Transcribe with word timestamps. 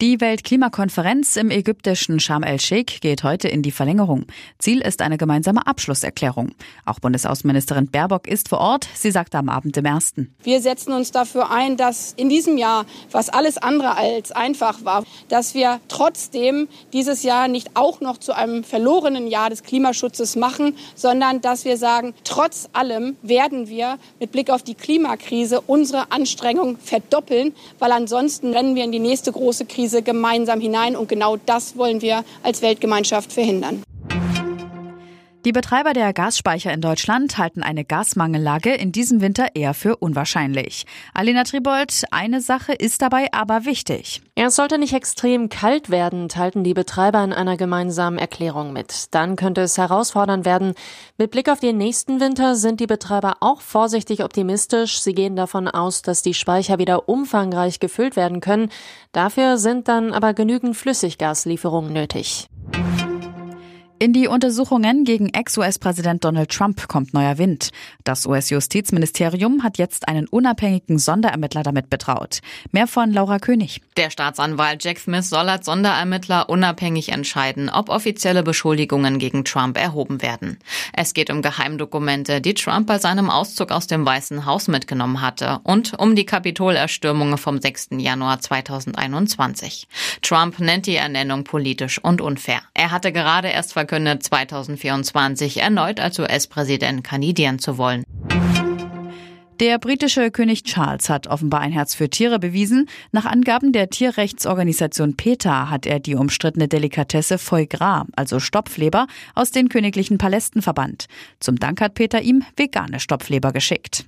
Die 0.00 0.20
Weltklimakonferenz 0.20 1.34
im 1.34 1.50
ägyptischen 1.50 2.20
Sharm 2.20 2.44
el-Sheikh 2.44 3.00
geht 3.00 3.24
heute 3.24 3.48
in 3.48 3.62
die 3.62 3.72
Verlängerung. 3.72 4.26
Ziel 4.60 4.80
ist 4.80 5.02
eine 5.02 5.18
gemeinsame 5.18 5.66
Abschlusserklärung. 5.66 6.52
Auch 6.86 7.00
Bundesaußenministerin 7.00 7.88
Baerbock 7.88 8.28
ist 8.28 8.48
vor 8.48 8.60
Ort. 8.60 8.86
Sie 8.94 9.10
sagte 9.10 9.38
am 9.38 9.48
Abend 9.48 9.76
im 9.76 9.84
ersten. 9.84 10.32
Wir 10.44 10.60
setzen 10.60 10.92
uns 10.92 11.10
dafür 11.10 11.50
ein, 11.50 11.76
dass 11.76 12.12
in 12.16 12.28
diesem 12.28 12.58
Jahr, 12.58 12.86
was 13.10 13.28
alles 13.28 13.58
andere 13.58 13.96
als 13.96 14.30
einfach 14.30 14.84
war, 14.84 15.02
dass 15.30 15.54
wir 15.54 15.80
trotzdem 15.88 16.68
dieses 16.92 17.24
Jahr 17.24 17.48
nicht 17.48 17.70
auch 17.74 18.00
noch 18.00 18.18
zu 18.18 18.36
einem 18.36 18.62
verlorenen 18.62 19.26
Jahr 19.26 19.50
des 19.50 19.64
Klimaschutzes 19.64 20.36
machen, 20.36 20.76
sondern 20.94 21.40
dass 21.40 21.64
wir 21.64 21.76
sagen, 21.76 22.14
trotz 22.22 22.68
allem 22.72 23.16
werden 23.22 23.66
wir 23.66 23.98
mit 24.20 24.30
Blick 24.30 24.50
auf 24.50 24.62
die 24.62 24.76
Klimakrise 24.76 25.60
unsere 25.60 26.12
Anstrengungen 26.12 26.78
verdoppeln, 26.78 27.52
weil 27.80 27.90
ansonsten 27.90 28.52
rennen 28.52 28.76
wir 28.76 28.84
in 28.84 28.92
die 28.92 29.00
nächste 29.00 29.32
große 29.32 29.66
Krise 29.66 29.87
Krise 29.88 30.02
gemeinsam 30.02 30.60
hinein. 30.60 30.96
Und 30.96 31.08
genau 31.08 31.38
das 31.46 31.78
wollen 31.78 32.02
wir 32.02 32.22
als 32.42 32.60
Weltgemeinschaft 32.60 33.32
verhindern. 33.32 33.82
Die 35.48 35.52
Betreiber 35.52 35.94
der 35.94 36.12
Gasspeicher 36.12 36.74
in 36.74 36.82
Deutschland 36.82 37.38
halten 37.38 37.62
eine 37.62 37.82
Gasmangellage 37.82 38.74
in 38.74 38.92
diesem 38.92 39.22
Winter 39.22 39.46
eher 39.54 39.72
für 39.72 39.96
unwahrscheinlich. 39.96 40.84
Alina 41.14 41.44
Tribold, 41.44 42.04
eine 42.10 42.42
Sache 42.42 42.74
ist 42.74 43.00
dabei 43.00 43.28
aber 43.32 43.64
wichtig. 43.64 44.20
Es 44.34 44.56
sollte 44.56 44.76
nicht 44.76 44.92
extrem 44.92 45.48
kalt 45.48 45.88
werden, 45.88 46.28
teilten 46.28 46.64
die 46.64 46.74
Betreiber 46.74 47.24
in 47.24 47.32
einer 47.32 47.56
gemeinsamen 47.56 48.18
Erklärung 48.18 48.74
mit. 48.74 49.06
Dann 49.14 49.36
könnte 49.36 49.62
es 49.62 49.78
herausfordernd 49.78 50.44
werden. 50.44 50.74
Mit 51.16 51.30
Blick 51.30 51.48
auf 51.48 51.60
den 51.60 51.78
nächsten 51.78 52.20
Winter 52.20 52.54
sind 52.54 52.78
die 52.78 52.86
Betreiber 52.86 53.38
auch 53.40 53.62
vorsichtig 53.62 54.22
optimistisch. 54.22 55.00
Sie 55.00 55.14
gehen 55.14 55.34
davon 55.34 55.66
aus, 55.66 56.02
dass 56.02 56.20
die 56.20 56.34
Speicher 56.34 56.78
wieder 56.78 57.08
umfangreich 57.08 57.80
gefüllt 57.80 58.16
werden 58.16 58.40
können. 58.40 58.68
Dafür 59.12 59.56
sind 59.56 59.88
dann 59.88 60.12
aber 60.12 60.34
genügend 60.34 60.76
Flüssiggaslieferungen 60.76 61.94
nötig. 61.94 62.50
In 64.00 64.12
die 64.12 64.28
Untersuchungen 64.28 65.02
gegen 65.02 65.28
Ex-US-Präsident 65.30 66.22
Donald 66.22 66.50
Trump 66.50 66.86
kommt 66.86 67.14
neuer 67.14 67.36
Wind. 67.36 67.70
Das 68.04 68.26
US-Justizministerium 68.26 69.64
hat 69.64 69.76
jetzt 69.76 70.06
einen 70.06 70.28
unabhängigen 70.28 71.00
Sonderermittler 71.00 71.64
damit 71.64 71.90
betraut. 71.90 72.38
Mehr 72.70 72.86
von 72.86 73.12
Laura 73.12 73.40
König. 73.40 73.80
Der 73.96 74.10
Staatsanwalt 74.10 74.84
Jack 74.84 75.00
Smith 75.00 75.28
soll 75.28 75.48
als 75.48 75.66
Sonderermittler 75.66 76.48
unabhängig 76.48 77.08
entscheiden, 77.08 77.68
ob 77.70 77.88
offizielle 77.88 78.44
Beschuldigungen 78.44 79.18
gegen 79.18 79.44
Trump 79.44 79.76
erhoben 79.76 80.22
werden. 80.22 80.60
Es 80.92 81.12
geht 81.12 81.28
um 81.28 81.42
Geheimdokumente, 81.42 82.40
die 82.40 82.54
Trump 82.54 82.86
bei 82.86 83.00
seinem 83.00 83.30
Auszug 83.30 83.72
aus 83.72 83.88
dem 83.88 84.06
Weißen 84.06 84.46
Haus 84.46 84.68
mitgenommen 84.68 85.22
hatte 85.22 85.58
und 85.64 85.98
um 85.98 86.14
die 86.14 86.24
Kapitolerstürmungen 86.24 87.36
vom 87.36 87.60
6. 87.60 87.88
Januar 87.98 88.38
2021. 88.38 89.88
Trump 90.22 90.58
nennt 90.58 90.86
die 90.86 90.96
Ernennung 90.96 91.44
politisch 91.44 92.02
und 92.02 92.20
unfair. 92.20 92.60
Er 92.74 92.90
hatte 92.90 93.12
gerade 93.12 93.48
erst 93.48 93.72
verkündet, 93.72 94.22
2024 94.22 95.60
erneut 95.60 96.00
als 96.00 96.18
US-Präsident 96.18 97.04
kandidieren 97.04 97.58
zu 97.58 97.78
wollen. 97.78 98.04
Der 99.60 99.78
britische 99.80 100.30
König 100.30 100.62
Charles 100.62 101.10
hat 101.10 101.26
offenbar 101.26 101.60
ein 101.60 101.72
Herz 101.72 101.96
für 101.96 102.08
Tiere 102.08 102.38
bewiesen. 102.38 102.88
Nach 103.10 103.24
Angaben 103.24 103.72
der 103.72 103.90
Tierrechtsorganisation 103.90 105.16
PETA 105.16 105.68
hat 105.68 105.84
er 105.84 105.98
die 105.98 106.14
umstrittene 106.14 106.68
Delikatesse 106.68 107.38
Foie 107.38 107.66
Gras, 107.66 108.06
also 108.14 108.38
Stopfleber, 108.38 109.08
aus 109.34 109.50
den 109.50 109.68
königlichen 109.68 110.16
Palästen 110.16 110.62
verbannt. 110.62 111.06
Zum 111.40 111.56
Dank 111.56 111.80
hat 111.80 111.94
Peter 111.94 112.22
ihm 112.22 112.44
vegane 112.56 113.00
Stopfleber 113.00 113.50
geschickt. 113.50 114.04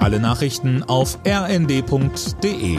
Alle 0.00 0.20
Nachrichten 0.20 0.82
auf 0.82 1.18
rnd.de 1.26 2.78